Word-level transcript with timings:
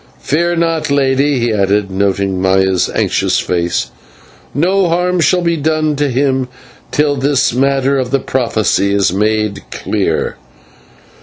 Fear 0.17 0.55
not, 0.55 0.89
lady," 0.89 1.37
he 1.37 1.53
added, 1.53 1.91
noting 1.91 2.41
Maya's 2.41 2.89
anxious 2.95 3.37
face, 3.37 3.91
"no 4.51 4.89
harm 4.89 5.19
shall 5.19 5.43
be 5.43 5.57
done 5.57 5.95
to 5.97 6.09
him 6.09 6.47
till 6.91 7.15
this 7.15 7.53
matter 7.53 7.99
of 7.99 8.09
the 8.09 8.17
prophecy 8.17 8.95
is 8.95 9.13
made 9.13 9.61
clear." 9.69 10.37